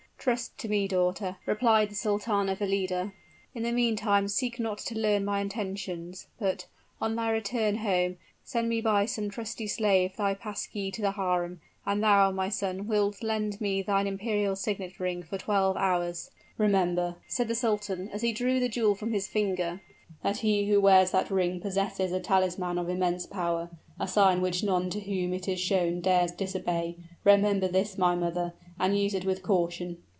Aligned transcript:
"Trust 0.21 0.55
to 0.59 0.69
me, 0.69 0.87
daughter," 0.87 1.37
replied 1.47 1.89
the 1.89 1.95
Sultana 1.95 2.53
Valida. 2.53 3.11
"In 3.55 3.63
the 3.63 3.71
meantime 3.71 4.27
seek 4.27 4.59
not 4.59 4.77
to 4.77 4.93
learn 4.95 5.25
my 5.25 5.39
intentions; 5.39 6.27
but, 6.39 6.67
on 7.01 7.15
thy 7.15 7.31
return 7.31 7.77
home, 7.77 8.17
send 8.43 8.69
me 8.69 8.81
by 8.81 9.07
some 9.07 9.31
trusty 9.31 9.65
slave 9.65 10.15
thy 10.17 10.35
pass 10.35 10.67
key 10.67 10.91
to 10.91 11.01
the 11.01 11.13
harem. 11.13 11.59
And 11.87 12.03
thou, 12.03 12.29
my 12.29 12.49
son, 12.49 12.85
wilt 12.87 13.23
lend 13.23 13.59
me 13.59 13.81
thine 13.81 14.05
imperial 14.05 14.55
signet 14.55 14.99
ring 14.99 15.23
for 15.23 15.39
twelve 15.39 15.75
hours!" 15.75 16.29
"Remember," 16.55 17.15
said 17.27 17.47
the 17.47 17.55
sultan, 17.55 18.07
as 18.13 18.21
he 18.21 18.31
drew 18.31 18.59
the 18.59 18.69
jewel 18.69 18.93
from 18.93 19.13
his 19.13 19.27
finger, 19.27 19.81
"that 20.21 20.37
he 20.37 20.69
who 20.69 20.79
wears 20.79 21.09
that 21.09 21.31
ring 21.31 21.59
possesses 21.59 22.11
a 22.11 22.19
talisman 22.19 22.77
of 22.77 22.89
immense 22.89 23.25
power 23.25 23.71
a 23.99 24.07
sign 24.07 24.39
which 24.39 24.63
none 24.63 24.91
to 24.91 24.99
whom 24.99 25.33
it 25.33 25.47
is 25.47 25.59
shown 25.59 25.99
dares 25.99 26.31
disobey; 26.31 26.95
remember 27.23 27.67
this, 27.67 27.97
my 27.97 28.13
mother, 28.13 28.53
and 28.79 28.99
use 28.99 29.15
it 29.15 29.25
with 29.25 29.41
caution." 29.41 29.97